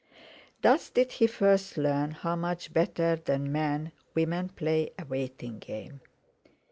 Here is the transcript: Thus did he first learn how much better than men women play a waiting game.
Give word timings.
Thus 0.63 0.89
did 0.89 1.11
he 1.11 1.27
first 1.27 1.77
learn 1.77 2.09
how 2.09 2.35
much 2.35 2.73
better 2.73 3.17
than 3.17 3.51
men 3.51 3.91
women 4.15 4.49
play 4.49 4.89
a 4.97 5.05
waiting 5.05 5.59
game. 5.59 6.01